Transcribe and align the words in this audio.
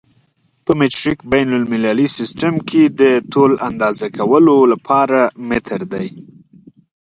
په 0.65 0.71
مټریک 0.79 1.19
بین 1.33 1.49
المللي 1.59 2.07
سیسټم 2.17 2.53
کې 2.69 2.83
د 2.99 3.01
طول 3.31 3.51
اندازه 3.69 4.07
کولو 4.17 4.55
لپاره 4.71 5.19
متر 5.49 5.79
دی. 5.93 6.07